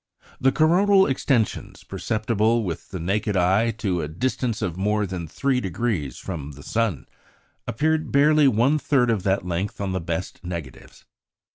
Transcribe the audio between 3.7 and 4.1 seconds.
to a